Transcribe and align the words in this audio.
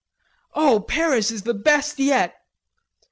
"Oh, 0.55 0.79
Paris 0.79 1.29
is 1.29 1.43
the 1.43 1.53
best 1.53 1.99
yet. 1.99 2.33